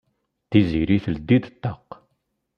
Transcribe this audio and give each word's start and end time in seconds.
Tiziri 0.49 0.97
teldi-d 1.03 1.45
ṭṭaq. 1.53 1.87